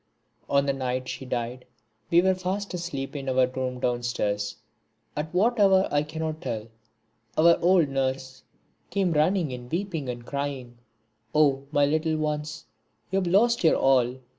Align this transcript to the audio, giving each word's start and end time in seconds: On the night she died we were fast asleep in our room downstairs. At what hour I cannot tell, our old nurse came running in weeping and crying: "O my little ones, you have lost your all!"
On 0.49 0.65
the 0.65 0.73
night 0.73 1.07
she 1.07 1.25
died 1.25 1.63
we 2.09 2.23
were 2.23 2.33
fast 2.33 2.73
asleep 2.73 3.15
in 3.15 3.29
our 3.29 3.45
room 3.45 3.79
downstairs. 3.79 4.55
At 5.15 5.31
what 5.31 5.59
hour 5.59 5.87
I 5.91 6.01
cannot 6.01 6.41
tell, 6.41 6.69
our 7.37 7.59
old 7.61 7.87
nurse 7.87 8.41
came 8.89 9.11
running 9.11 9.51
in 9.51 9.69
weeping 9.69 10.09
and 10.09 10.25
crying: 10.25 10.79
"O 11.35 11.67
my 11.71 11.85
little 11.85 12.17
ones, 12.17 12.65
you 13.11 13.17
have 13.17 13.27
lost 13.27 13.63
your 13.63 13.75
all!" 13.75 14.15